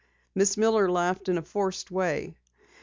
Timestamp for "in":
1.29-1.37